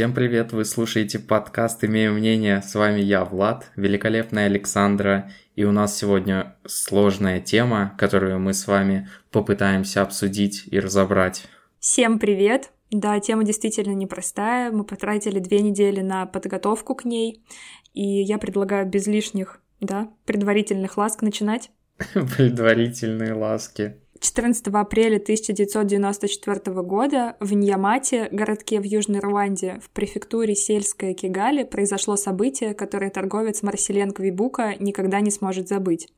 [0.00, 2.62] Всем привет, вы слушаете подкаст «Имею мнение».
[2.62, 5.30] С вами я, Влад, великолепная Александра.
[5.56, 11.44] И у нас сегодня сложная тема, которую мы с вами попытаемся обсудить и разобрать.
[11.80, 12.70] Всем привет!
[12.90, 14.70] Да, тема действительно непростая.
[14.70, 17.44] Мы потратили две недели на подготовку к ней.
[17.92, 21.72] И я предлагаю без лишних, да, предварительных ласк начинать.
[22.38, 23.96] Предварительные ласки.
[24.20, 32.16] 14 апреля 1994 года в Ньямате, городке в Южной Руанде, в префектуре сельская Кигали, произошло
[32.16, 36.08] событие, которое торговец Марселен Квибука никогда не сможет забыть.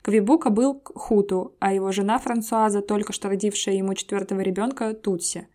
[0.00, 5.46] Квибука был хуту, а его жена Франсуаза, только что родившая ему четвертого ребенка, Тутси.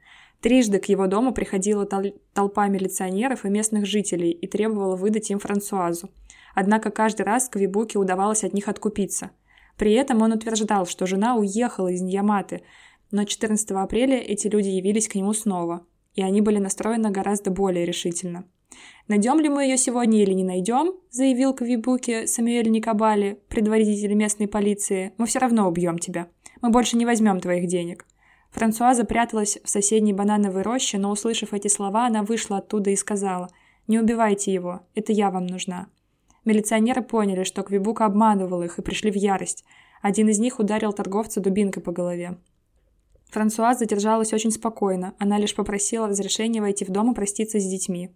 [0.42, 5.40] Трижды к его дому приходила тол- толпа милиционеров и местных жителей и требовала выдать им
[5.40, 6.12] Франсуазу.
[6.54, 9.32] Однако каждый раз Квибуке удавалось от них откупиться–
[9.78, 12.62] при этом он утверждал, что жена уехала из Ньяматы,
[13.12, 17.86] но 14 апреля эти люди явились к нему снова, и они были настроены гораздо более
[17.86, 18.46] решительно.
[19.08, 25.14] «Найдем ли мы ее сегодня или не найдем?»– заявил Кавибуки Самуэль Никабали, предводитель местной полиции.
[25.18, 26.28] «Мы все равно убьем тебя.
[26.62, 28.06] Мы больше не возьмем твоих денег».
[28.52, 33.50] Франсуаза пряталась в соседней банановой роще, но, услышав эти слова, она вышла оттуда и сказала
[33.88, 35.88] «Не убивайте его, это я вам нужна».
[36.46, 39.66] Милиционеры поняли, что Квибука обманывал их и пришли в ярость.
[40.02, 42.38] Один из них ударил торговца дубинкой по голове.
[43.32, 45.16] Франсуаз задержалась очень спокойно.
[45.18, 48.12] Она лишь попросила разрешения войти в дом и проститься с детьми.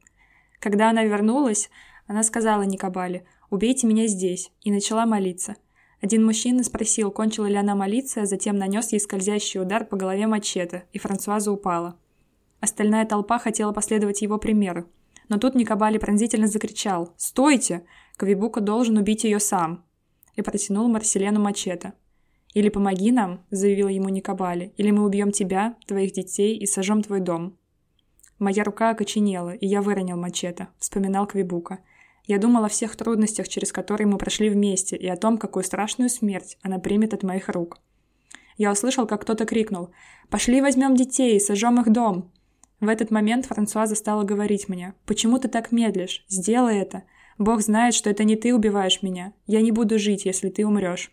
[0.59, 1.69] Когда она вернулась,
[2.05, 5.55] она сказала Никабале «Убейте меня здесь» и начала молиться.
[6.02, 10.27] Один мужчина спросил, кончила ли она молиться, а затем нанес ей скользящий удар по голове
[10.27, 11.97] мачете, и Франсуаза упала.
[12.61, 14.85] Остальная толпа хотела последовать его примеру.
[15.30, 17.85] Но тут Никабали пронзительно закричал «Стойте!
[18.17, 19.85] Кавибука должен убить ее сам!»
[20.35, 21.94] и протянул Марселену мачете.
[22.53, 27.19] «Или помоги нам»,— заявил ему Никабали, «или мы убьем тебя, твоих детей и сожжем твой
[27.19, 27.57] дом».
[28.39, 31.80] Моя рука окоченела, и я выронил мачете, вспоминал Квибука.
[32.25, 36.09] Я думал о всех трудностях, через которые мы прошли вместе, и о том, какую страшную
[36.09, 37.79] смерть она примет от моих рук.
[38.57, 39.89] Я услышал, как кто-то крикнул
[40.29, 42.31] «Пошли возьмем детей и сожжем их дом!»
[42.79, 46.23] В этот момент Франсуаза стала говорить мне, «Почему ты так медлишь?
[46.29, 47.03] Сделай это!
[47.38, 49.34] Бог знает, что это не ты убиваешь меня.
[49.47, 51.12] Я не буду жить, если ты умрешь».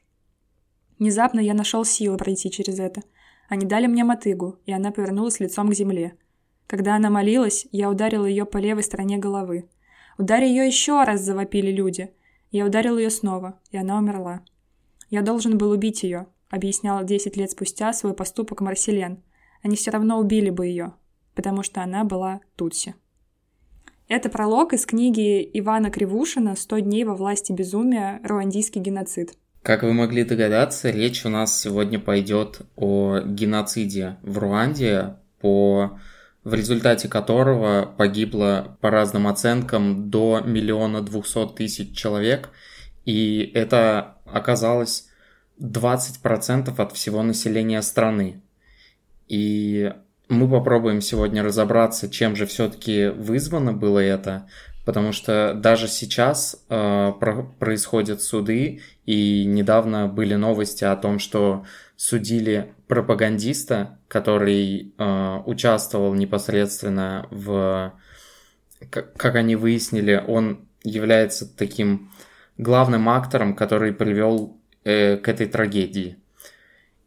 [0.99, 3.03] Внезапно я нашел силы пройти через это.
[3.49, 6.17] Они дали мне мотыгу, и она повернулась лицом к земле.
[6.67, 9.69] Когда она молилась, я ударил ее по левой стороне головы.
[10.19, 12.11] «Ударь ее еще раз!»– завопили люди.
[12.51, 14.43] Я ударил ее снова, и она умерла.
[15.11, 19.23] «Я должен был убить ее»,– объясняла десять лет спустя свой поступок Марселен.
[19.63, 20.95] «Они все равно убили бы ее,
[21.37, 22.97] потому что она была Тутси.
[24.09, 28.21] Это пролог из книги Ивана Кривушина «100 дней во власти безумия.
[28.25, 29.35] Руандийский геноцид».
[29.63, 35.99] Как вы могли догадаться, речь у нас сегодня пойдет о геноциде в Руанде, по,
[36.45, 42.51] в результате которого погибло по разным оценкам до миллиона двухсот тысяч человек,
[43.05, 45.09] и это оказалось
[45.61, 48.43] 20% от всего населения страны.
[49.27, 49.93] И
[50.29, 54.49] мы попробуем сегодня разобраться, чем же все-таки вызвано было это,
[54.85, 61.65] потому что даже сейчас э, про- происходят суды, и недавно были новости о том, что
[61.97, 67.95] судили пропагандиста, который э, участвовал непосредственно в,
[68.91, 72.11] как, как они выяснили, он является таким
[72.59, 76.17] главным актором, который привел э, к этой трагедии.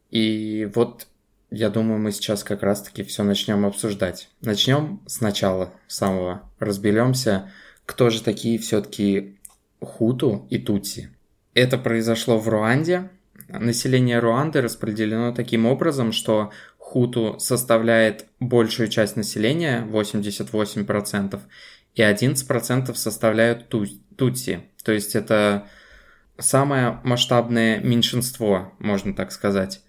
[0.10, 1.08] И вот
[1.52, 4.30] я думаю, мы сейчас как раз-таки все начнем обсуждать.
[4.42, 6.44] Начнем сначала, самого.
[6.60, 7.52] Разберемся,
[7.86, 9.38] кто же такие все-таки
[9.82, 11.10] хуту и тутси.
[11.54, 13.10] Это произошло в Руанде.
[13.48, 21.40] Население Руанды распределено таким образом, что хуту составляет большую часть населения, 88%,
[21.96, 24.62] и 11% составляют тутси.
[24.84, 25.68] То есть это
[26.38, 29.82] самое масштабное меньшинство, можно так сказать.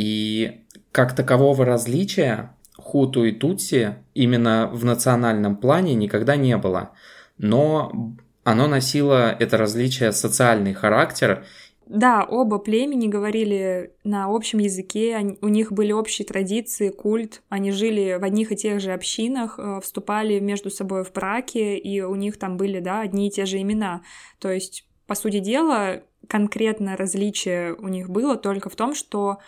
[0.00, 0.62] И
[0.92, 6.92] как такового различия хуту и тутси именно в национальном плане никогда не было.
[7.36, 11.44] Но оно носило это различие социальный характер.
[11.84, 18.16] Да, оба племени говорили на общем языке, у них были общие традиции, культ, они жили
[18.18, 22.38] в одних и тех же общинах, э, вступали между собой в браки, и у них
[22.38, 24.00] там были, да, одни и те же имена.
[24.38, 29.38] То есть, по сути дела, конкретное различие у них было только в том, что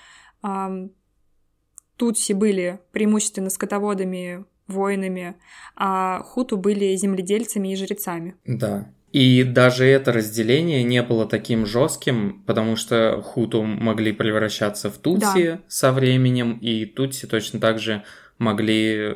[1.97, 5.37] Тутси были преимущественно скотоводами, воинами,
[5.77, 8.35] а хуту были земледельцами и жрецами.
[8.47, 8.89] Да.
[9.13, 15.45] И даже это разделение не было таким жестким, потому что хуту могли превращаться в тутси
[15.45, 15.61] да.
[15.69, 18.05] со временем, и тутси точно так же
[18.39, 19.15] могли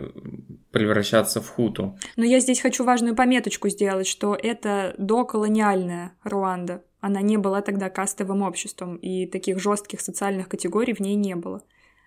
[0.71, 1.99] превращаться в хуту.
[2.17, 6.83] Но я здесь хочу важную пометочку сделать, что это доколониальная Руанда.
[7.07, 11.63] Она не была тогда кастовым обществом, и таких жестких социальных категорий в ней не было.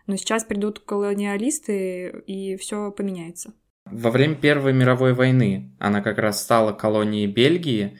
[0.08, 3.54] Но сейчас придут колониалисты, и все поменяется.
[3.86, 7.98] Во время Первой мировой войны она как раз стала колонией Бельгии,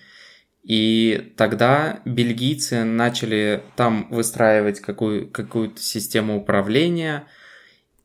[0.62, 7.28] и тогда бельгийцы начали там выстраивать какую- какую-то систему управления.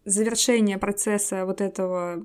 [0.04, 2.24] Завершение процесса вот этого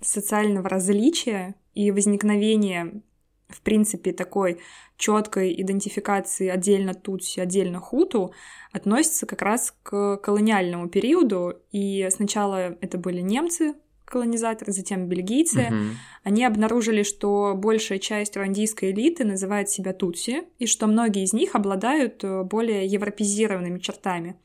[0.00, 3.02] социального различия и возникновения,
[3.48, 4.60] в принципе, такой
[4.96, 8.34] четкой идентификации отдельно Тутси, отдельно Хуту
[8.72, 11.54] относится как раз к колониальному периоду.
[11.72, 13.74] И сначала это были немцы,
[14.04, 15.96] колонизаторы, затем бельгийцы, угу.
[16.24, 21.54] они обнаружили, что большая часть руандийской элиты называет себя тутси, и что многие из них
[21.54, 24.36] обладают э, более европезированными чертами.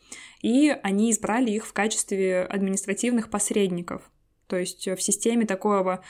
[0.42, 4.02] И они избрали их в качестве административных посредников,
[4.48, 6.04] то есть э, в системе такого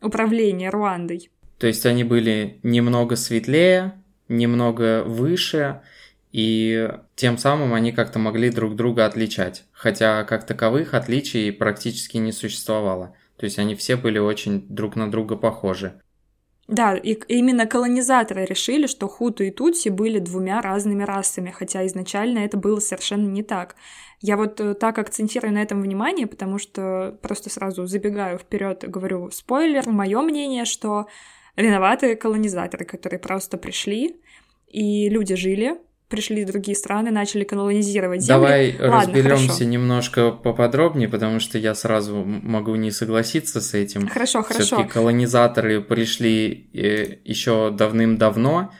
[0.00, 1.30] управления Руандой.
[1.58, 3.94] То есть они были немного светлее,
[4.28, 5.80] немного выше,
[6.32, 12.32] и тем самым они как-то могли друг друга отличать, хотя как таковых отличий практически не
[12.32, 13.14] существовало.
[13.36, 16.00] То есть они все были очень друг на друга похожи.
[16.68, 22.40] Да, и именно колонизаторы решили, что хуту и тутси были двумя разными расами, хотя изначально
[22.40, 23.74] это было совершенно не так.
[24.20, 29.30] Я вот э, так акцентирую на этом внимание, потому что просто сразу забегаю вперед говорю
[29.30, 29.88] спойлер.
[29.88, 31.06] Мое мнение, что
[31.62, 34.16] виноваты колонизаторы, которые просто пришли,
[34.68, 35.78] и люди жили,
[36.08, 38.34] пришли другие страны, начали колонизировать земли.
[38.34, 44.08] Давай разберемся немножко поподробнее, потому что я сразу могу не согласиться с этим.
[44.08, 44.64] Хорошо, хорошо.
[44.64, 48.72] Все-таки колонизаторы пришли э, еще давным-давно.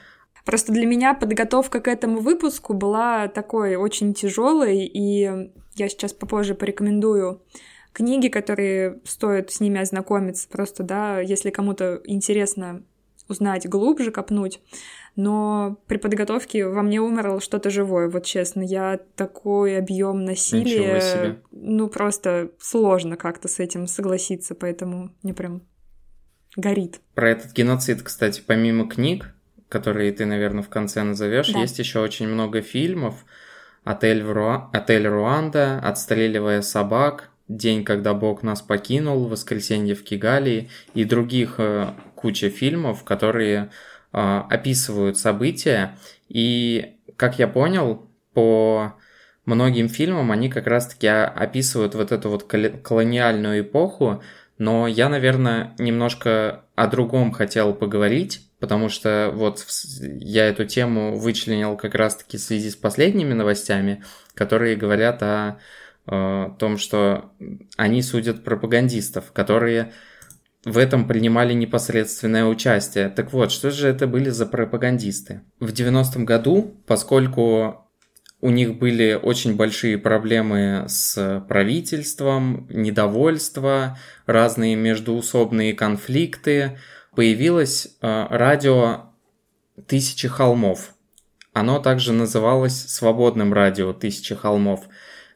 [0.45, 5.21] Просто для меня подготовка к этому выпуску была такой очень тяжелой, и
[5.75, 7.43] я сейчас попозже порекомендую
[7.93, 12.83] книги, которые стоит с ними ознакомиться, просто, да, если кому-то интересно
[13.27, 14.59] узнать глубже, копнуть
[15.19, 18.61] но при подготовке во мне умерло что-то живое, вот честно.
[18.61, 25.63] Я такой объем насилия, ну просто сложно как-то с этим согласиться, поэтому мне прям
[26.55, 27.01] горит.
[27.15, 29.33] Про этот геноцид, кстати, помимо книг,
[29.67, 31.59] которые ты, наверное, в конце назовешь, да.
[31.59, 33.25] есть еще очень много фильмов.
[33.83, 34.69] Отель, Ру...
[34.71, 41.87] Отель Руанда, Отстреливая собак, День, когда Бог нас покинул, Воскресенье в Кигалии и других э,
[42.13, 43.71] куча фильмов, которые
[44.11, 45.97] а, описывают события,
[46.27, 48.93] и, как я понял, по
[49.45, 54.21] многим фильмам они как раз-таки описывают вот эту вот колониальную эпоху,
[54.59, 59.65] но я, наверное, немножко о другом хотел поговорить, потому что вот
[60.01, 64.03] я эту тему вычленил как раз-таки в связи с последними новостями,
[64.33, 65.59] которые говорят о,
[66.11, 67.31] о том, что
[67.77, 69.91] они судят пропагандистов, которые
[70.65, 73.09] в этом принимали непосредственное участие.
[73.09, 75.41] Так вот, что же это были за пропагандисты?
[75.59, 77.85] В 90-м году, поскольку
[78.41, 86.77] у них были очень большие проблемы с правительством, недовольство, разные междуусобные конфликты,
[87.15, 89.11] появилось э, радио
[89.87, 90.93] «Тысячи холмов».
[91.51, 94.87] Оно также называлось «Свободным радио Тысячи холмов»,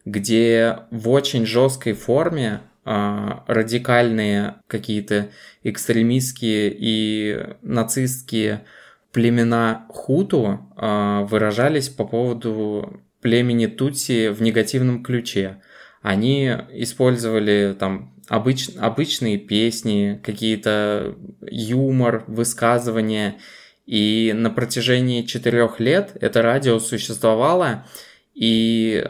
[0.06, 5.30] где в очень жесткой форме а, радикальные какие-то
[5.64, 8.66] экстремистские и нацистские
[9.12, 15.62] племена хуту а, выражались по поводу племени Тутси в негативном ключе.
[16.02, 23.38] Они использовали там обыч, обычные песни, какие-то юмор, высказывания.
[23.86, 27.86] И на протяжении четырех лет это радио существовало,
[28.34, 29.06] и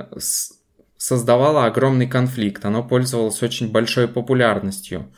[1.03, 5.11] создавало огромный конфликт, оно пользовалось очень большой популярностью.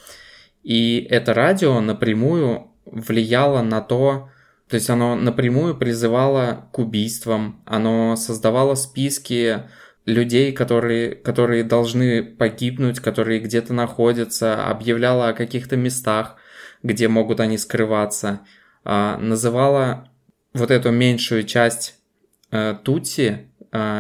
[0.64, 4.32] И это радио напрямую влияло на то,
[4.68, 9.62] то есть оно напрямую призывало к убийствам, оно создавало списки
[10.08, 16.38] людей, которые, которые должны погибнуть, которые где-то находятся, объявляло о каких-то местах,
[16.82, 18.42] где могут они скрываться,
[18.84, 20.10] а, называла
[20.56, 22.00] вот эту меньшую часть
[22.50, 23.55] э, Тутси а,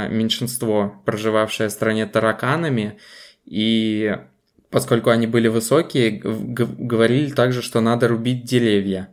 [0.10, 2.98] меньшинство, проживавшее в стране тараканами,
[3.46, 4.17] и
[4.70, 9.10] поскольку они были высокие, говорили также, что надо рубить деревья.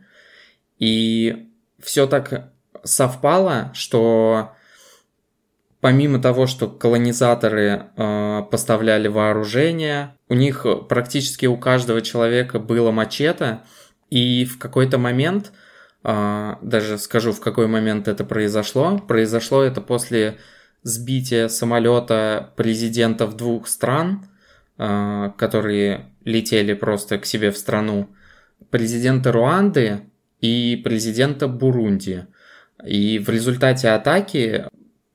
[0.79, 1.47] И
[1.79, 2.51] все так
[2.83, 4.53] совпало, что
[5.79, 13.59] помимо того, что колонизаторы э, поставляли вооружение, у них практически у каждого человека было мачете,
[14.09, 15.62] и в какой-то момент а,
[16.03, 18.97] даже скажу, в какой момент это произошло.
[18.99, 20.37] Произошло это после
[20.83, 24.25] сбития самолета президентов двух стран,
[24.77, 28.09] э, которые летели просто к себе в страну,
[28.69, 30.01] президента Руанды
[30.41, 32.27] и президента Бурунди.
[32.85, 34.65] И в результате атаки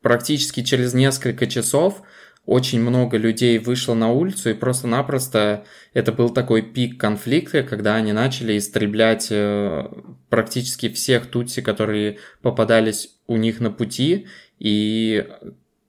[0.01, 2.03] практически через несколько часов
[2.49, 8.15] очень много людей вышло на улицу, и просто-напросто это был такой пик конфликта, когда они
[8.15, 9.87] начали истреблять э,
[10.31, 14.29] практически всех тутси, которые попадались у них на пути,
[14.59, 15.29] и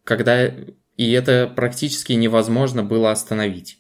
[0.04, 0.54] когда
[0.98, 3.80] и это практически невозможно было остановить.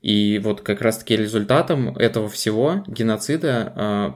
[0.00, 4.12] И вот как раз-таки результатом этого всего геноцида э,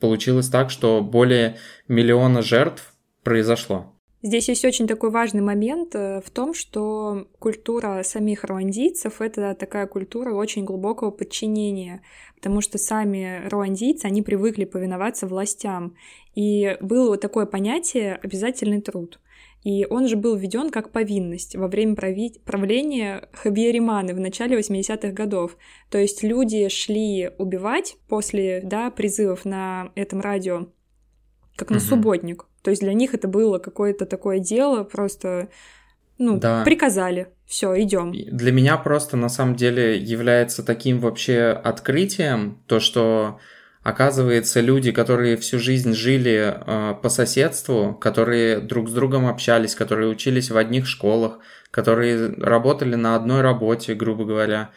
[0.00, 1.56] получилось так, что более
[1.88, 3.95] миллиона жертв произошло.
[4.26, 9.86] Здесь есть очень такой важный момент э, в том, что культура самих руандийцев— это такая
[9.86, 12.02] культура очень глубокого подчинения,
[12.34, 15.94] потому что сами руандийцы, они привыкли повиноваться властям.
[16.34, 19.20] И было такое понятие «обязательный труд».
[19.62, 22.40] И он же был введен как повинность во время прави...
[22.44, 25.56] правления Хабьериманы в начале 80-х годов.
[25.88, 30.66] То есть люди шли убивать после да, призывов на этом радио,
[31.54, 31.84] как на угу.
[31.84, 32.46] субботник.
[32.66, 35.50] То есть для них это было какое-то такое дело, просто,
[36.18, 36.64] ну, да.
[36.64, 38.10] приказали, все, идем.
[38.12, 43.38] Для меня просто на самом деле является таким вообще открытием то, что
[43.84, 50.08] оказывается люди, которые всю жизнь жили э, по соседству, которые друг с другом общались, которые
[50.08, 51.38] учились в одних школах,
[51.70, 54.70] которые работали на одной работе, грубо говоря,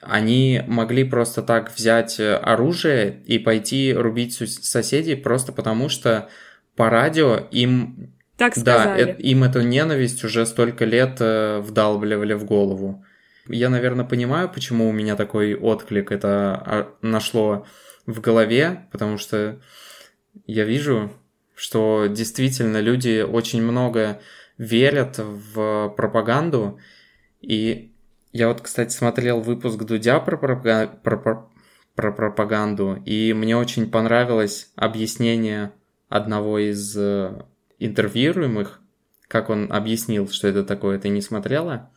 [0.00, 6.28] они могли просто так взять оружие и пойти рубить соседей просто потому, что
[6.76, 8.12] по радио им...
[8.36, 9.04] Так сказали.
[9.04, 13.04] Да, э, им эту ненависть уже столько лет э, вдалбливали в голову.
[13.48, 17.64] Я, наверное, понимаю, почему у меня такой отклик это а, нашло
[18.04, 19.60] в голове, потому что
[20.46, 21.12] я вижу,
[21.54, 24.20] что действительно люди очень много
[24.58, 26.78] верят в пропаганду.
[27.40, 27.94] И
[28.32, 31.02] я вот, кстати, смотрел выпуск Дудя про, пропаг...
[31.02, 31.16] про,
[31.94, 35.72] про пропаганду, и мне очень понравилось объяснение
[36.08, 37.42] одного из э,
[37.78, 38.80] интервьюируемых,
[39.28, 41.90] как он объяснил, что это такое, ты не смотрела?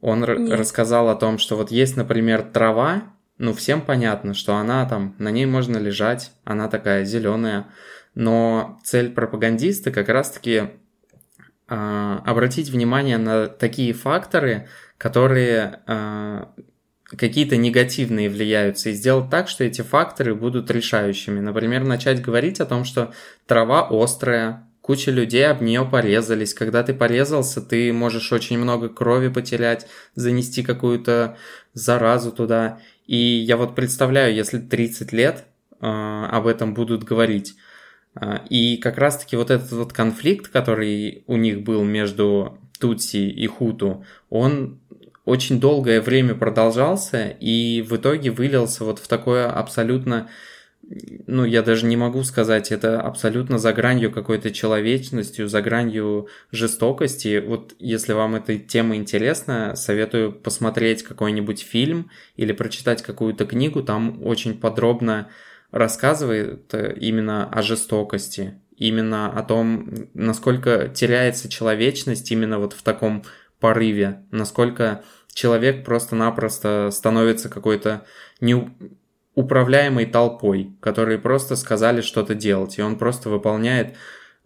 [0.00, 0.58] Он Нет.
[0.58, 3.02] рассказал о том, что вот есть, например, трава,
[3.38, 7.68] ну, всем понятно, что она там, на ней можно лежать, она такая зеленая,
[8.14, 10.70] но цель пропагандиста как раз-таки
[11.68, 16.44] э, обратить внимание на такие факторы, которые э,
[17.16, 21.40] какие-то негативные влияются, и сделать так, что эти факторы будут решающими.
[21.40, 23.12] Например, начать говорить о том, что
[23.46, 26.54] трава острая, куча людей об нее порезались.
[26.54, 31.36] Когда ты порезался, ты можешь очень много крови потерять, занести какую-то
[31.74, 32.78] заразу туда.
[33.06, 35.44] И я вот представляю, если 30 лет
[35.80, 37.56] э, об этом будут говорить.
[38.14, 43.46] Э, и как раз-таки вот этот вот конфликт, который у них был между Тутси и
[43.46, 44.80] Хуту, он
[45.30, 50.28] очень долгое время продолжался и в итоге вылился вот в такое абсолютно,
[51.26, 57.42] ну, я даже не могу сказать, это абсолютно за гранью какой-то человечностью, за гранью жестокости.
[57.46, 64.26] Вот если вам эта тема интересна, советую посмотреть какой-нибудь фильм или прочитать какую-то книгу, там
[64.26, 65.28] очень подробно
[65.70, 73.22] рассказывает э, именно о жестокости, именно о том, насколько теряется человечность именно вот в таком
[73.60, 78.04] порыве, насколько человек просто-напросто становится какой-то
[78.40, 83.96] неуправляемой толпой, которые просто сказали что-то делать, и он просто выполняет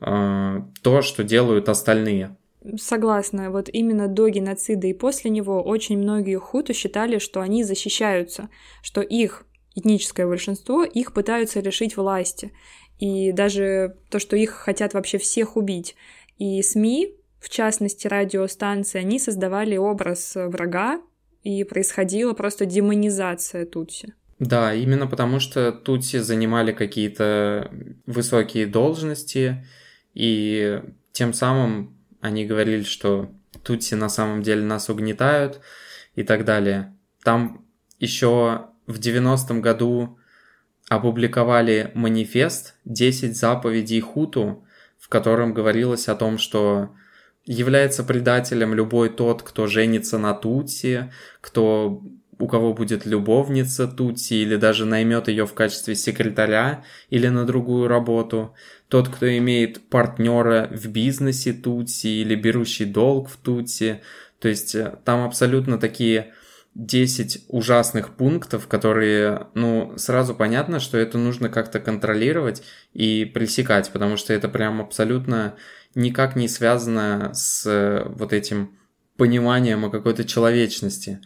[0.01, 2.37] э, то, что делают остальные.
[2.77, 8.49] Согласна, вот именно до геноцида и после него очень многие хуту считали, что они защищаются,
[8.83, 12.53] что их этническое большинство, их пытаются лишить власти.
[12.99, 15.97] И даже то, что их хотят вообще всех убить.
[16.39, 21.03] И СМИ в частности радиостанции, они создавали образ врага,
[21.43, 24.15] и происходила просто демонизация Тутси.
[24.39, 27.71] Да, именно потому что Тутси занимали какие-то
[28.07, 29.67] высокие должности,
[30.15, 30.81] и
[31.13, 33.31] тем самым они говорили, что
[33.63, 35.61] Тутси на самом деле нас угнетают
[36.15, 36.97] и так далее.
[37.23, 37.67] Там
[37.99, 40.19] еще в 90-м году
[40.89, 44.65] опубликовали манифест «10 заповедей Хуту»,
[44.99, 46.95] в котором говорилось о том, что
[47.47, 52.03] является предателем любой тот, кто женится на Тутси, кто
[52.39, 57.89] у кого будет любовница Тутси или даже наймет ее в качестве секретаря или на другую
[57.89, 58.55] работу,
[58.89, 64.01] тот, кто имеет партнера в бизнесе Тутси или берущий долг в Тутси.
[64.41, 66.33] То есть э, там абсолютно такие
[66.75, 74.17] 10 ужасных пунктов, которые, ну, сразу понятно, что это нужно как-то контролировать и пресекать, потому
[74.17, 75.55] что это прям абсолютно
[75.95, 78.79] никак не связано с э, вот этим
[79.17, 81.21] пониманием о какой-то человечности.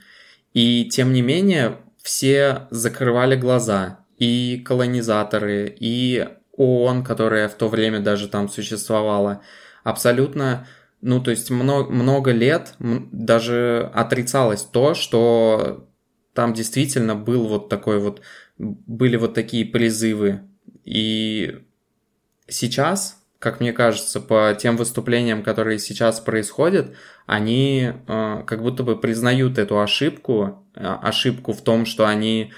[0.53, 8.01] И тем не менее, все закрывали глаза, и колонизаторы, и ООН, которая в то время
[8.01, 9.43] даже там существовала,
[9.85, 10.67] абсолютно,
[11.01, 15.89] ну, то есть много, много лет даже отрицалось то, что
[16.35, 18.23] там действительно был вот такой вот,
[18.59, 20.43] были вот такие призывы.
[20.85, 21.61] И
[22.49, 26.95] сейчас, как мне кажется, по тем выступлениям, которые сейчас происходят,
[27.27, 32.53] они э, как будто бы признают эту ошибку, э, ошибку в том, что они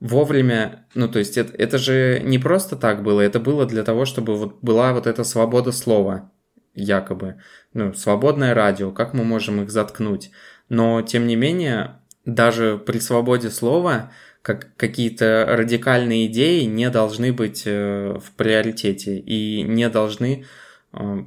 [0.00, 4.04] вовремя, ну то есть это, это же не просто так было, это было для того,
[4.04, 6.30] чтобы вот была вот эта свобода слова,
[6.74, 7.36] якобы,
[7.72, 10.30] ну свободное радио, как мы можем их заткнуть,
[10.68, 14.10] но тем не менее даже при свободе слова
[14.46, 20.44] как какие-то радикальные идеи не должны быть э, в приоритете и не должны
[20.92, 21.24] э,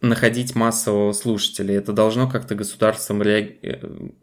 [0.00, 1.76] находить массового слушателя.
[1.76, 3.50] Это должно как-то государством реаг...
[3.62, 3.78] Э,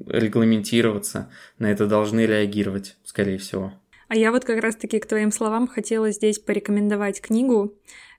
[0.05, 3.71] регламентироваться, на это должны реагировать, скорее всего.
[4.09, 7.73] А я вот как раз-таки к твоим словам хотела здесь порекомендовать книгу,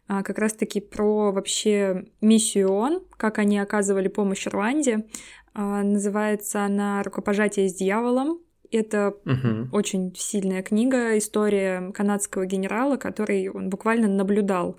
[0.09, 5.05] а, как раз-таки про вообще миссию ООН, как они оказывали помощь Руанде.
[5.53, 8.41] А, называется она «Рукопожатие с дьяволом».
[8.71, 9.69] Это угу.
[9.73, 14.79] очень сильная книга, история канадского генерала, который он буквально наблюдал,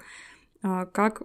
[0.62, 1.24] а, как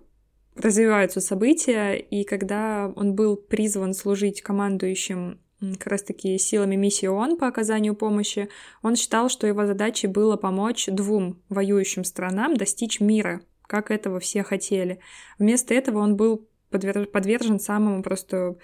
[0.55, 5.41] развиваются события, и когда он был призван служить командующим
[5.79, 8.49] как раз-таки силами миссии ООН по оказанию помощи,
[8.83, 14.43] он считал, что его задачей было помочь двум воюющим странам достичь мира, как этого все
[14.43, 14.99] хотели.
[15.39, 18.57] Вместо этого он был подвержен самому просто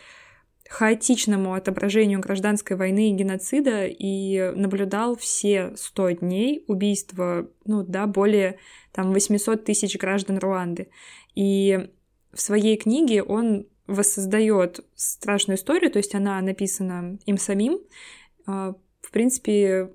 [0.68, 8.58] хаотичному отображению гражданской войны и геноцида и наблюдал все 100 дней убийства, ну да, более
[8.92, 10.90] там 800 тысяч граждан Руанды.
[11.34, 11.88] И
[12.32, 17.80] в своей книге он воссоздает страшную историю, то есть она написана им самим.
[18.46, 19.90] А, в принципе,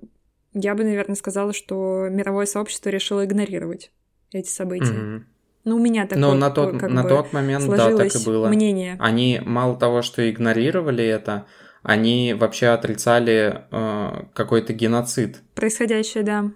[0.52, 3.92] я бы, наверное, сказала, что мировое сообщество решило игнорировать
[4.32, 4.92] эти события.
[4.92, 5.22] Mm-hmm.
[5.64, 8.24] Ну, у меня такое Но на тот, как на бы, тот момент, да, так и
[8.24, 8.48] было.
[8.48, 8.96] Мнение.
[9.00, 11.46] Они мало того, что игнорировали это,
[11.82, 15.42] они вообще отрицали э, какой-то геноцид.
[15.54, 16.50] Происходящее, да.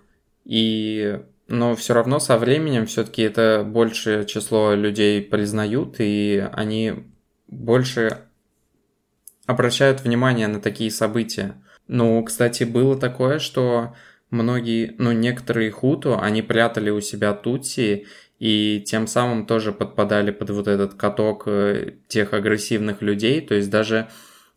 [0.44, 7.06] И но все равно со временем все-таки это большее число людей признают, и они
[7.46, 8.18] больше
[9.46, 11.54] обращают внимание на такие события.
[11.86, 13.94] Ну, кстати, было такое, что
[14.30, 18.06] многие, ну, некоторые хуту, они прятали у себя тутси,
[18.38, 23.70] и тем самым тоже подпадали под вот этот каток э, тех агрессивных людей, то есть
[23.70, 24.08] даже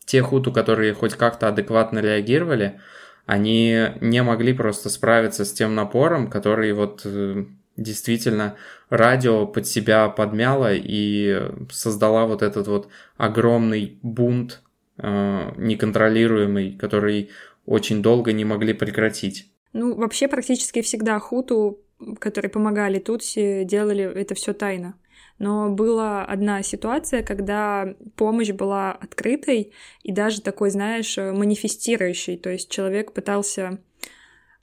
[0.06, 2.80] те хуту, которые хоть как-то адекватно реагировали,
[3.26, 7.46] они не могли просто справиться с тем напором, который вот э,
[7.78, 8.56] действительно
[8.90, 11.42] радио под себя подмяло и
[11.72, 14.62] создала вот этот вот огромный бунт
[14.98, 17.30] э, неконтролируемый, который
[17.66, 19.48] очень долго не могли прекратить.
[19.74, 21.80] Ну, вообще практически всегда хуту,
[22.20, 24.96] которые помогали Тутси, делали это все тайно.
[25.40, 32.70] Но была одна ситуация, когда помощь была открытой и даже такой, знаешь, манифестирующей, то есть
[32.70, 33.80] человек пытался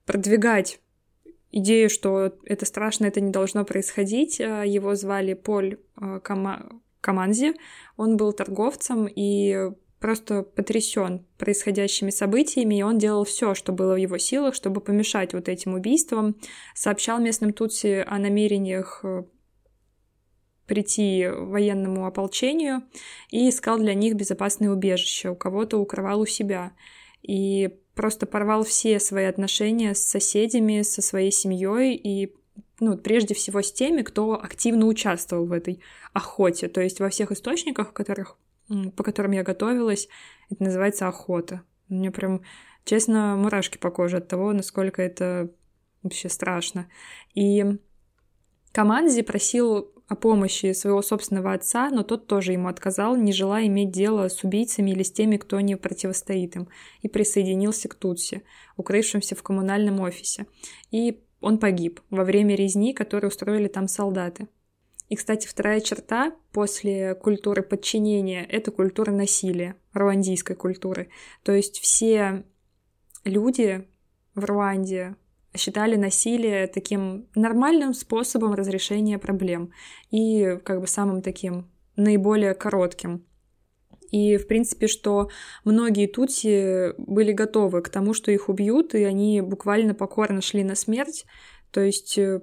[0.06, 0.80] продвигать
[1.50, 4.38] идею, что это страшно, это не должно происходить.
[4.38, 6.68] Его звали Поль э, Кама...
[7.00, 7.54] Каманзи,
[7.96, 13.98] он был торговцем и просто потрясен происходящими событиями, и он делал все, что было в
[13.98, 16.36] его силах, чтобы помешать вот этим убийствам,
[16.74, 19.24] сообщал местным Тутси о намерениях э,
[20.66, 22.82] прийти военному ополчению
[23.30, 25.30] и искал для них безопасное убежище.
[25.30, 26.72] У кого-то укрывал у себя.
[27.22, 32.32] И просто порвал все свои отношения с соседями, со своей семьей и
[32.80, 35.80] ну, прежде всего с теми, кто активно участвовал в этой
[36.12, 36.68] охоте.
[36.68, 38.36] То есть во всех источниках, которых,
[38.96, 40.08] по которым я готовилась,
[40.50, 41.62] это называется охота.
[41.88, 42.42] Мне прям,
[42.84, 45.50] честно, мурашки по коже от того, насколько это
[46.02, 46.88] вообще страшно.
[47.34, 47.64] И
[48.72, 53.90] Каманзи просил о помощи своего собственного отца, но тот тоже ему отказал, не желая иметь
[53.90, 56.68] дело с убийцами или с теми, кто не противостоит им,
[57.02, 58.42] и присоединился к Тутси,
[58.76, 60.46] укрывшимся в коммунальном офисе.
[60.90, 64.48] И он погиб во время резни, которую устроили там солдаты.
[65.08, 71.08] И, кстати, вторая черта после культуры подчинения— это культура насилия, руандийской культуры.
[71.42, 72.44] То есть все
[73.24, 73.88] люди
[74.34, 75.16] в Руанде,
[75.56, 79.72] считали насилие таким нормальным способом разрешения проблем
[80.10, 83.24] и как бы самым таким наиболее коротким.
[84.10, 85.28] И, в принципе, что
[85.64, 90.74] многие тутси были готовы к тому, что их убьют, и они буквально покорно шли на
[90.74, 91.26] смерть.
[91.72, 92.40] То есть, э,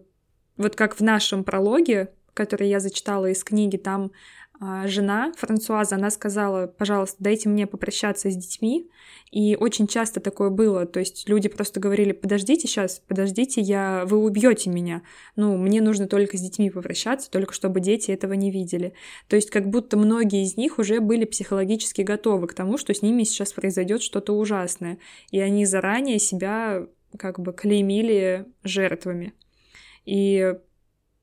[0.57, 4.11] вот как в нашем прологе, который я зачитала из книги, там
[4.59, 8.89] а, жена Франсуаза, она сказала, пожалуйста, дайте мне попрощаться с детьми.
[9.31, 10.85] И очень часто такое было.
[10.85, 14.05] То есть люди просто говорили, подождите сейчас, подождите, я...
[14.05, 15.01] вы убьете меня.
[15.35, 18.93] Ну, мне нужно только с детьми попрощаться, только чтобы дети этого не видели.
[19.27, 23.01] То есть как будто многие из них уже были психологически готовы к тому, что с
[23.01, 24.99] ними сейчас произойдет что-то ужасное.
[25.31, 29.33] И они заранее себя как бы клеймили жертвами.
[30.05, 30.55] И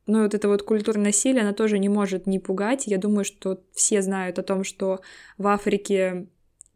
[0.06, 2.86] ну, вот эта вот культура насилия, она тоже не может не пугать.
[2.86, 5.00] Я думаю, что все знают о том, что
[5.38, 6.26] в Африке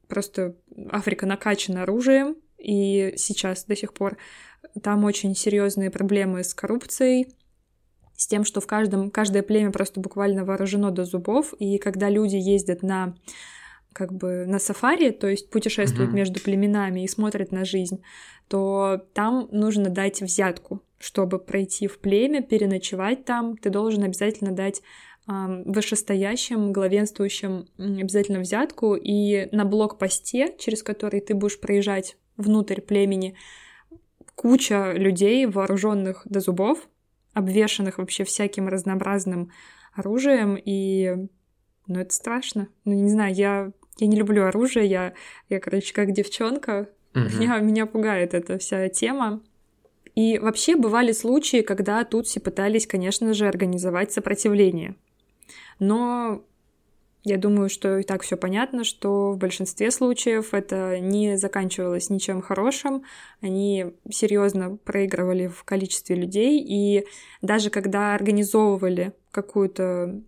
[0.09, 0.55] просто
[0.91, 4.17] Африка накачана оружием, и сейчас до сих пор
[4.83, 7.29] там очень серьезные проблемы с коррупцией,
[8.17, 12.37] с тем, что в каждом, каждое племя просто буквально вооружено до зубов, и когда люди
[12.37, 13.15] ездят на
[13.93, 16.17] как бы на сафари, то есть путешествуют uh-huh.
[16.17, 18.03] между племенами и смотрят на жизнь,
[18.47, 24.83] то там нужно дать взятку чтобы пройти в племя, переночевать там, ты должен обязательно дать
[25.27, 33.35] вышестоящим, главенствующим обязательно взятку, и на блокпосте, через который ты будешь проезжать внутрь племени,
[34.37, 36.89] куча людей, вооруженных до зубов,
[37.33, 39.51] обвешанных вообще всяким разнообразным
[39.95, 41.29] оружием, и
[41.89, 42.69] ну, это страшно.
[42.85, 45.15] Ну, не знаю, я, я не люблю оружие, я,
[45.49, 47.25] я, короче, как девчонка, угу.
[47.41, 49.43] меня, меня пугает эта вся тема.
[50.17, 54.97] И вообще бывали случаи, когда тутси пытались, конечно же, организовать сопротивление.
[55.79, 56.43] Но
[57.23, 62.41] я думаю, что и так все понятно, что в большинстве случаев это не заканчивалось ничем
[62.41, 63.03] хорошим.
[63.43, 66.65] Они серьезно проигрывали в количестве людей.
[66.67, 67.05] И
[67.43, 70.23] даже когда организовывали какую-то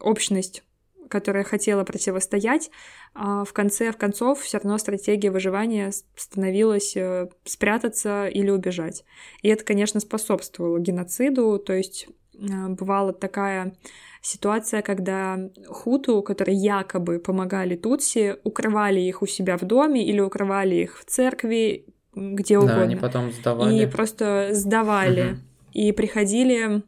[0.00, 0.62] общность
[1.08, 2.70] которая хотела противостоять,
[3.14, 9.04] а в конце в концов все равно стратегия выживания становилась э, спрятаться или убежать.
[9.42, 13.74] И это, конечно, способствовало геноциду, то есть э, бывала такая
[14.22, 20.76] ситуация, когда хуту, которые якобы помогали Тутси, укрывали их у себя в доме или укрывали
[20.76, 22.76] их в церкви, где угодно.
[22.76, 23.82] Да, они потом сдавали.
[23.82, 25.32] И просто сдавали.
[25.32, 25.40] Угу.
[25.72, 26.82] И приходили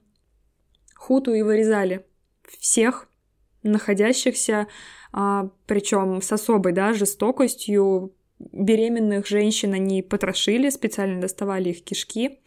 [0.94, 2.04] хуту и вырезали
[2.58, 3.08] всех,
[3.62, 4.66] находящихся,
[5.12, 8.12] а, причем с особой да, жестокостью.
[8.38, 12.38] Беременных женщин они потрошили, специально доставали их кишки.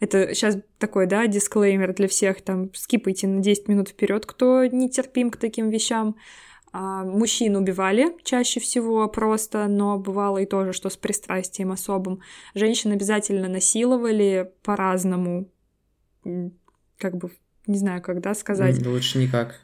[0.00, 4.90] Это сейчас такой, да, дисклеймер для всех, там, скипайте на 10 минут вперед, кто не
[4.90, 6.16] терпим к таким вещам.
[6.72, 12.20] А, мужчин убивали чаще всего просто, но бывало и тоже, что с пристрастием особым.
[12.54, 15.48] Женщин обязательно насиловали по-разному,
[16.98, 17.30] как бы,
[17.66, 18.84] не знаю, когда сказать.
[18.84, 19.60] Лучше никак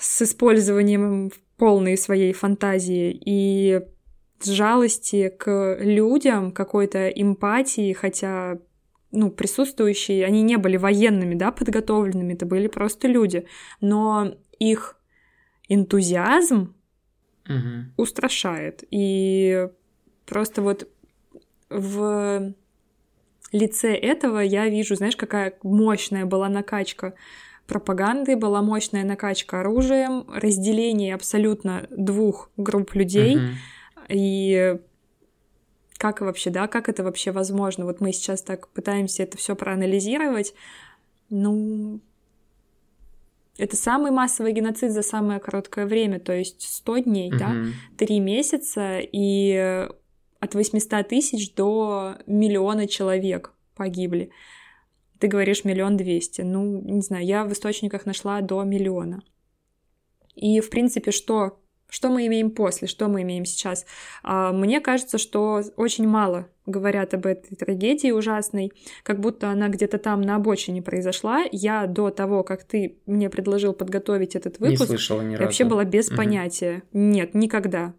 [0.00, 3.82] с использованием полной своей фантазии и
[4.44, 8.58] жалости к людям, какой-то эмпатии, хотя
[9.12, 13.46] ну, присутствующие, они не были военными, да, подготовленными, это были просто люди,
[13.80, 14.96] но их
[15.68, 16.74] энтузиазм
[17.46, 17.92] угу.
[17.96, 18.84] устрашает.
[18.90, 19.68] И
[20.26, 20.88] просто вот
[21.68, 22.54] в
[23.52, 27.14] лице этого я вижу, знаешь, какая мощная была накачка
[27.72, 33.36] пропаганды, была мощная накачка оружием, разделение абсолютно двух групп людей.
[33.36, 33.54] Uh-huh.
[34.10, 34.78] И
[35.96, 37.86] как вообще, да, как это вообще возможно?
[37.86, 40.52] Вот мы сейчас так пытаемся это все проанализировать.
[41.30, 42.00] Ну,
[43.56, 47.38] это самый массовый геноцид за самое короткое время, то есть 100 дней, uh-huh.
[47.38, 49.88] да, 3 месяца, и
[50.40, 54.30] от 800 тысяч до миллиона человек погибли
[55.22, 56.40] ты говоришь миллион двести.
[56.40, 59.22] Ну, не знаю, я в источниках нашла до миллиона.
[60.34, 63.86] И, в принципе, что, что мы имеем после, что мы имеем сейчас?
[64.24, 68.72] А, мне кажется, что очень мало говорят об этой трагедии ужасной,
[69.04, 71.44] как будто она где-то там на обочине произошла.
[71.52, 75.44] Я до того, как ты мне предложил подготовить этот выпуск, не слышала ни разу.
[75.44, 76.16] вообще была без угу.
[76.16, 76.82] понятия.
[76.92, 77.94] Нет, никогда.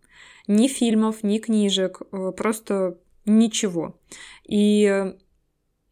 [0.48, 3.98] Ни фильмов, ни книжек, э, просто ничего.
[4.44, 5.14] И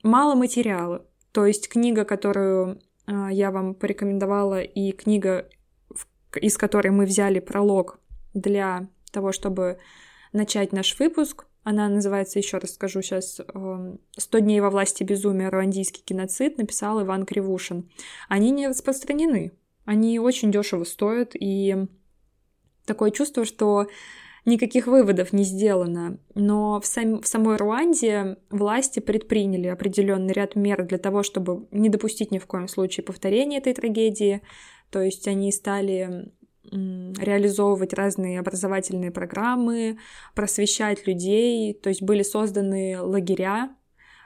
[0.03, 1.05] мало материала.
[1.31, 5.49] То есть книга, которую э, я вам порекомендовала, и книга,
[6.35, 7.99] из которой мы взяли пролог
[8.33, 9.79] для того, чтобы
[10.33, 15.51] начать наш выпуск, она называется, еще раз скажу сейчас, «100 дней во власти безумия.
[15.51, 17.91] Руандийский геноцид», написал Иван Кривушин.
[18.29, 19.51] Они не распространены,
[19.85, 21.85] они очень дешево стоят, и
[22.85, 23.87] такое чувство, что
[24.45, 26.17] никаких выводов не сделано.
[26.35, 31.89] Но в, сам, в самой Руанде власти предприняли определенный ряд мер для того, чтобы не
[31.89, 34.41] допустить ни в коем случае повторения этой трагедии.
[34.89, 36.31] То есть они стали
[36.71, 39.97] реализовывать разные образовательные программы,
[40.35, 43.75] просвещать людей, то есть были созданы лагеря,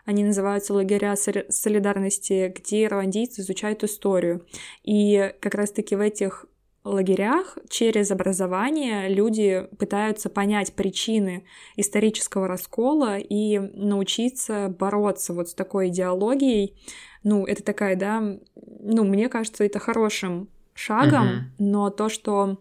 [0.05, 4.45] они называются лагеря солидарности, где руандийцы изучают историю.
[4.83, 6.45] И как раз-таки в этих
[6.85, 11.43] лагерях через образование люди пытаются понять причины
[11.75, 16.75] исторического раскола и научиться бороться вот с такой идеологией.
[17.23, 18.21] Ну, это такая, да,
[18.55, 21.41] ну, мне кажется, это хорошим шагом, uh-huh.
[21.57, 22.59] но то, что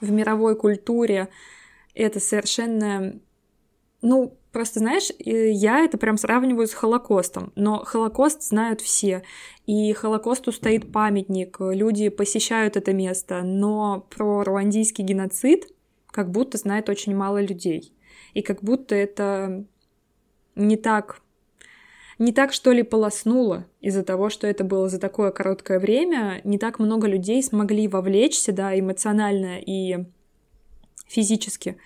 [0.00, 1.28] в мировой культуре
[1.94, 3.20] это совершенно,
[4.00, 9.22] ну, Просто, знаешь, я это прям сравниваю с Холокостом, но Холокост знают все,
[9.66, 15.66] и Холокосту стоит памятник, люди посещают это место, но про руандийский геноцид
[16.10, 17.92] как будто знает очень мало людей.
[18.32, 19.66] И как будто это
[20.54, 21.20] не так
[22.18, 26.56] не так, что ли, полоснуло из-за того, что это было за такое короткое время, не
[26.56, 30.06] так много людей смогли вовлечься, да, эмоционально и
[31.06, 31.76] физически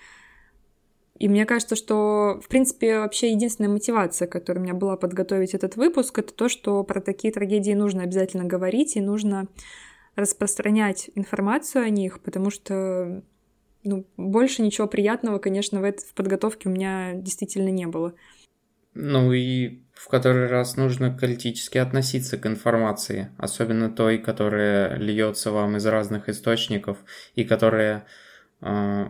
[1.21, 5.75] и мне кажется, что, в принципе, вообще единственная мотивация, которая у меня была подготовить этот
[5.75, 9.47] выпуск, это то, что про такие трагедии нужно обязательно говорить и нужно
[10.15, 13.21] распространять информацию о них, потому что
[13.83, 18.15] ну, больше ничего приятного, конечно, в, этой, в подготовке у меня действительно не было.
[18.95, 25.77] Ну и в который раз нужно критически относиться к информации, особенно той, которая льется вам
[25.77, 26.97] из разных источников
[27.35, 28.07] и которая
[28.61, 29.05] э,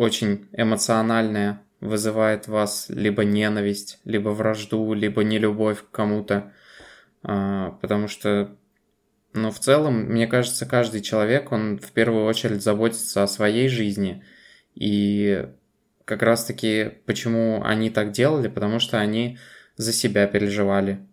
[0.00, 6.54] очень эмоциональное, вызывает вас либо ненависть, либо вражду, либо нелюбовь к кому-то.
[7.22, 8.56] А, потому что,
[9.34, 14.24] ну, в целом, мне кажется, каждый человек, он в первую очередь заботится о своей жизни.
[14.74, 15.46] И
[16.06, 19.36] как раз-таки, почему они так делали, потому что они
[19.76, 21.06] за себя переживали.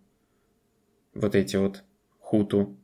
[1.12, 1.82] Вот эти вот
[2.20, 2.74] хуту.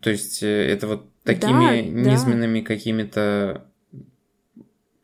[0.00, 2.66] То есть э, это вот такими да, низменными да.
[2.66, 3.69] какими-то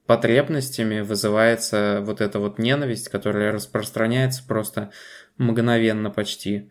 [0.07, 4.91] потребностями вызывается вот эта вот ненависть, которая распространяется просто
[5.37, 6.71] мгновенно почти.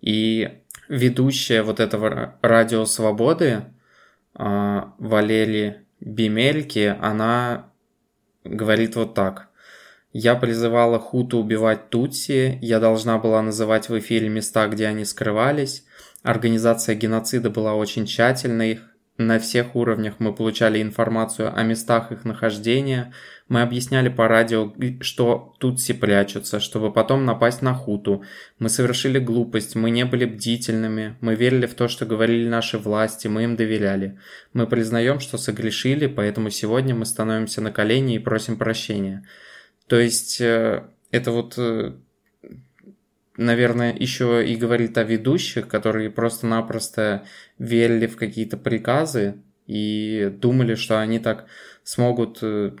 [0.00, 3.64] И ведущая вот этого радио свободы
[4.34, 7.70] а, Валерий Бемельки, она
[8.44, 9.48] говорит вот так.
[10.12, 15.84] Я призывала Хуту убивать Тутси, я должна была называть в эфире места, где они скрывались.
[16.22, 18.80] Организация геноцида была очень тщательной,
[19.18, 23.12] на всех уровнях мы получали информацию о местах их нахождения.
[23.48, 28.24] Мы объясняли по радио, что тутси прячутся, чтобы потом напасть на хуту.
[28.58, 33.28] Мы совершили глупость, мы не были бдительными, мы верили в то, что говорили наши власти,
[33.28, 34.18] мы им доверяли.
[34.54, 39.28] Мы признаем, что согрешили, поэтому сегодня мы становимся на колени и просим прощения.
[39.88, 41.92] То есть э, это вот э,
[43.36, 47.24] наверное, еще и говорит о ведущих, которые просто-напросто
[47.58, 51.46] верили в какие-то приказы и думали, что они так
[51.82, 52.72] смогут, э,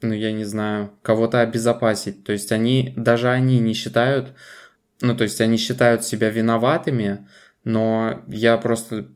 [0.00, 2.24] ну, я не знаю, кого-то обезопасить.
[2.24, 4.34] То есть они, даже они не считают,
[5.00, 7.28] ну, то есть они считают себя виноватыми,
[7.64, 9.08] но я просто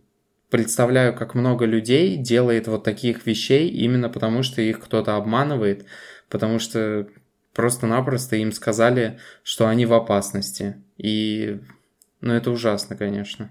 [0.51, 5.87] представляю, как много людей делает вот таких вещей именно потому, что их кто-то обманывает,
[6.29, 7.09] потому что
[7.57, 10.77] просто-напросто им сказали, что они в опасности.
[10.99, 11.59] И,
[12.21, 13.51] ну, это ужасно, конечно.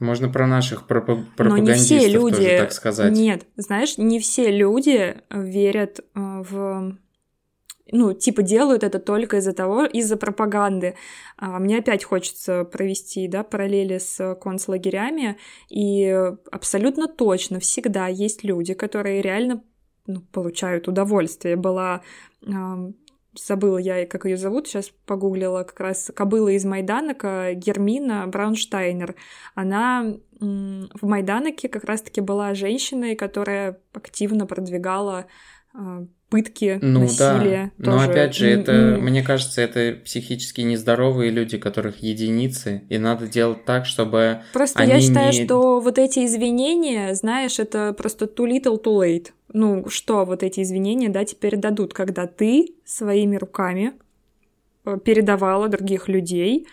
[0.00, 1.20] Можно про наших пропаг...
[1.36, 3.12] пропагандистов Но не все люди, тоже так сказать.
[3.12, 6.96] Нет, знаешь, не все люди верят э, в
[7.90, 10.94] ну, типа делают это только из-за того, из-за пропаганды.
[11.38, 15.38] А мне опять хочется провести, да, параллели с концлагерями,
[15.70, 16.06] и
[16.50, 19.62] абсолютно точно всегда есть люди, которые реально
[20.08, 21.54] ну, получают удовольствие.
[21.54, 22.02] Была
[23.46, 29.14] забыла я, как ее зовут, сейчас погуглила как раз кобыла из Майданака, Гермина Браунштайнер.
[29.54, 35.26] Она в Майданаке как раз-таки была женщиной, которая активно продвигала
[35.74, 37.72] а, пытки, ну, насилие.
[37.78, 37.92] Да.
[37.92, 43.64] Но опять же, это, мне кажется, это психически нездоровые люди, которых единицы, и надо делать
[43.64, 45.44] так, чтобы Просто они я считаю, не...
[45.44, 50.62] что вот эти извинения, знаешь, это просто too little, too late ну, что вот эти
[50.62, 53.94] извинения, да, теперь дадут, когда ты своими руками
[54.84, 56.66] э, передавала других людей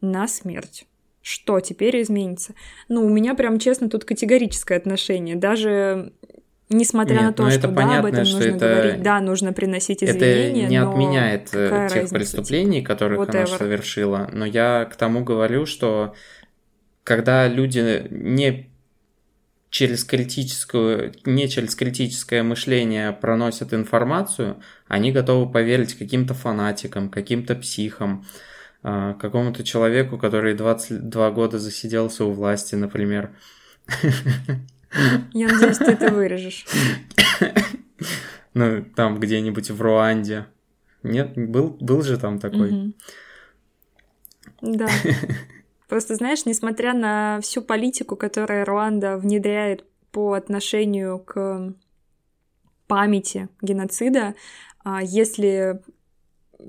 [0.00, 0.86] на смерть.
[1.22, 2.54] Что теперь изменится?
[2.88, 5.36] Ну, у меня прям, честно, тут категорическое отношение.
[5.36, 6.12] Даже
[6.68, 8.58] несмотря Нет, на то, ну, что да, об этом нужно это...
[8.58, 10.64] говорить, да, нужно приносить извинения.
[10.64, 13.36] Это не отменяет э, тех разница, преступлений, которых Whatever.
[13.36, 14.30] она совершила.
[14.32, 16.14] Но я к тому говорю, что
[17.04, 18.70] когда люди не
[19.70, 28.24] через критическую, не через критическое мышление проносят информацию, они готовы поверить каким-то фанатикам, каким-то психам,
[28.82, 33.30] а, какому-то человеку, который 22 года засиделся у власти, например.
[35.32, 36.64] Я надеюсь, ты это вырежешь.
[38.54, 40.46] Ну, там где-нибудь в Руанде.
[41.02, 42.94] Нет, был, был же там такой.
[44.62, 44.88] Да.
[45.88, 51.74] Просто, знаешь, несмотря на всю политику, которую Руанда внедряет по отношению к
[52.86, 54.34] памяти геноцида,
[54.84, 55.82] а, если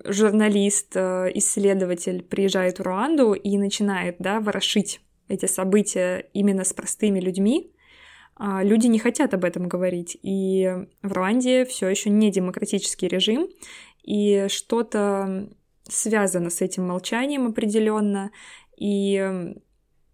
[0.05, 7.19] журналист, э, исследователь приезжает в Руанду и начинает, да, ворошить эти события именно с простыми
[7.19, 7.71] людьми,
[8.35, 10.17] а, люди не хотят об этом говорить.
[10.21, 10.69] И
[11.01, 13.49] в Руанде все еще не демократический режим,
[14.03, 15.49] и что-то
[15.87, 18.31] связано с этим молчанием определенно.
[18.79, 19.55] И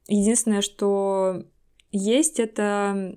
[0.07, 1.43] единственное, что
[1.91, 3.15] есть, это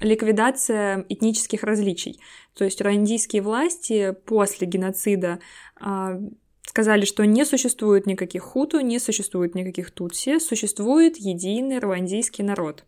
[0.00, 2.20] ликвидация этнических различий.
[2.54, 5.38] То есть руандийские власти после геноцида
[5.78, 6.18] а,
[6.62, 12.84] сказали, что не существует никаких хуту, не существует никаких тутси, существует единый руандийский народ.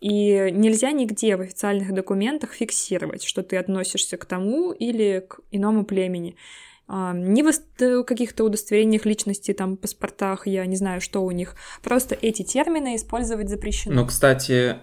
[0.00, 5.84] И нельзя нигде в официальных документах фиксировать, что ты относишься к тому или к иному
[5.84, 6.36] племени.
[6.88, 11.56] А, ни в каких-то удостоверениях личности, там, паспортах, я не знаю, что у них.
[11.82, 13.94] Просто эти термины использовать запрещено.
[13.94, 14.76] Ну, кстати,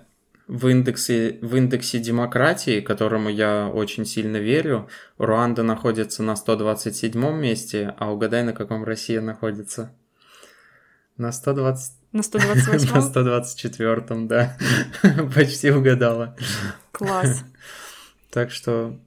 [0.48, 7.96] в индексе, в индексе демократии, которому я очень сильно верю, Руанда находится на 127 месте,
[7.98, 9.96] а угадай, на каком Россия находится?
[11.18, 11.94] На 120...
[12.12, 14.58] На 128 На 124 да.
[15.36, 16.36] Почти угадала.
[16.92, 17.44] Класс.
[18.30, 19.00] Так что...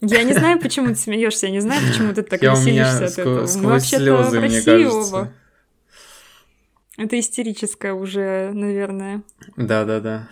[0.00, 3.48] Я не знаю, почему ты смеешься, я не знаю, почему ты так веселишься от этого.
[3.58, 5.32] Мы вообще-то в России оба.
[6.96, 9.22] Это истерическое уже, наверное.
[9.56, 10.28] Да-да-да.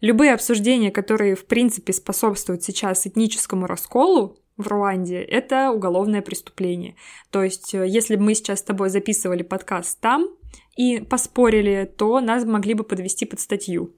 [0.00, 6.96] Любые обсуждения, которые, в принципе, способствуют сейчас этническому расколу в Руанде, это уголовное преступление.
[7.30, 10.28] То есть, э, если бы мы сейчас с тобой записывали подкаст там
[10.76, 13.94] и поспорили, то нас могли бы подвести под статью.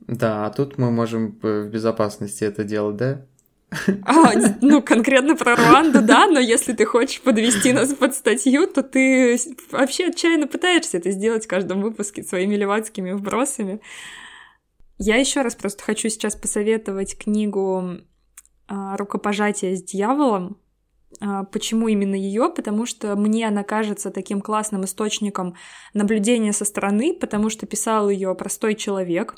[0.00, 3.26] Да, а тут мы можем в безопасности это делать, да?
[4.04, 8.82] А, ну, конкретно про Руанду, да, но если ты хочешь подвести нас под статью, то
[8.82, 9.38] ты
[9.70, 13.80] вообще отчаянно пытаешься это сделать в каждом выпуске своими левацкими вбросами.
[14.98, 17.98] Я еще раз просто хочу сейчас посоветовать книгу
[18.68, 20.58] а, «Рукопожатие с дьяволом».
[21.20, 22.50] А, почему именно ее?
[22.54, 25.54] Потому что мне она кажется таким классным источником
[25.94, 29.36] наблюдения со стороны, потому что писал ее простой человек,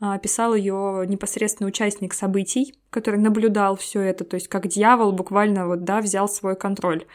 [0.00, 5.66] а, писал ее непосредственно участник событий, который наблюдал все это, то есть как дьявол буквально
[5.66, 7.06] вот, да, взял свой контроль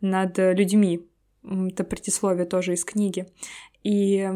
[0.00, 1.08] над людьми.
[1.44, 3.26] Это предисловие тоже из книги.
[3.82, 4.28] И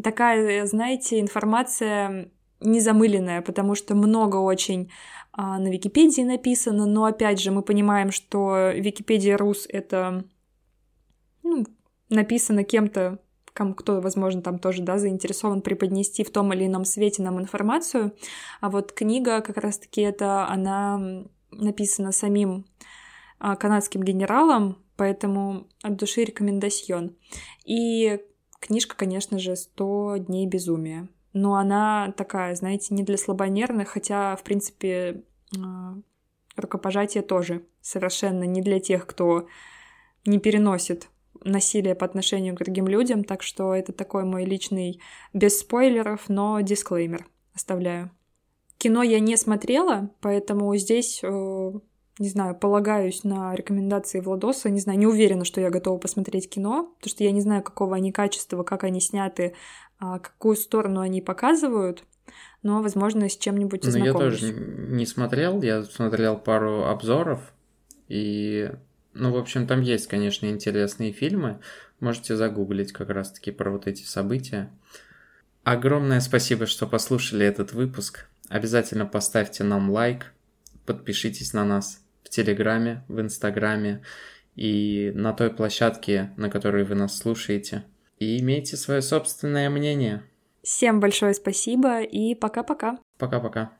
[0.00, 4.90] такая, знаете, информация незамыленная, потому что много очень
[5.36, 10.24] на Википедии написано, но опять же мы понимаем, что Википедия Рус это
[11.42, 11.64] ну,
[12.10, 13.18] написано кем-то,
[13.54, 18.12] кому кто, возможно, там тоже да, заинтересован преподнести в том или ином свете нам информацию.
[18.60, 22.66] А вот книга как раз-таки это, она написана самим
[23.38, 27.16] а, канадским генералом, поэтому от души рекомендацион.
[27.64, 28.20] И
[28.62, 31.08] Книжка, конечно же, «100 дней безумия».
[31.32, 35.24] Но она такая, знаете, не для слабонервных, хотя, в принципе,
[35.58, 35.94] а,
[36.56, 39.46] рукопожатие тоже совершенно не для тех, кто
[40.26, 41.08] не переносит
[41.44, 45.00] насилие по отношению к другим людям, так что это такой мой личный,
[45.32, 48.10] без спойлеров, но дисклеймер оставляю.
[48.78, 51.72] Кино я не смотрела, поэтому здесь э,
[52.18, 56.92] не знаю, полагаюсь на рекомендации Владоса, не знаю, не уверена, что я готова посмотреть кино,
[56.98, 59.54] потому что я не знаю, какого они качества, как они сняты,
[59.98, 62.04] а какую сторону они показывают,
[62.62, 67.40] но, возможно, с чем-нибудь Ну, я тоже не смотрел, я смотрел пару обзоров,
[68.08, 68.70] и,
[69.14, 71.60] ну, в общем, там есть, конечно, интересные фильмы,
[71.98, 74.70] можете загуглить как раз-таки про вот эти события.
[75.64, 78.26] Огромное спасибо, что послушали этот выпуск.
[78.48, 80.34] Обязательно поставьте нам лайк,
[80.84, 82.01] подпишитесь на нас
[82.32, 84.02] Телеграме, в Инстаграме
[84.56, 87.84] и на той площадке, на которой вы нас слушаете.
[88.18, 90.22] И имейте свое собственное мнение.
[90.62, 92.98] Всем большое спасибо и пока-пока.
[93.18, 93.72] Пока-пока.